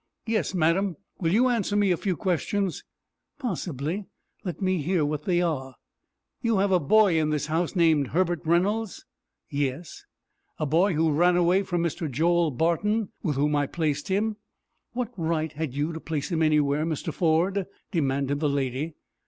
[0.25, 2.83] "Yes, madam; will you answer me a few questions?"
[3.37, 4.07] "Possibly.
[4.43, 5.75] Let me hear what they are."
[6.41, 9.05] "You have a boy in this house, named Herbert Reynolds?"
[9.51, 10.05] "Yes."
[10.57, 12.09] "A boy who ran away from Mr.
[12.09, 14.37] Joel Barton, with whom I placed him?"
[14.93, 17.13] "What right had you to place him anywhere, Mr.
[17.13, 18.95] Ford?" demanded the lady.